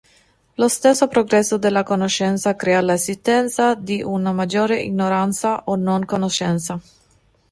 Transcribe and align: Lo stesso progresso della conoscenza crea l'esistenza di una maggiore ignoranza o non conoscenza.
Lo 0.55 0.67
stesso 0.67 1.07
progresso 1.07 1.57
della 1.57 1.83
conoscenza 1.83 2.55
crea 2.55 2.81
l'esistenza 2.81 3.75
di 3.75 4.01
una 4.01 4.31
maggiore 4.31 4.81
ignoranza 4.81 5.61
o 5.65 5.75
non 5.75 6.05
conoscenza. 6.05 6.81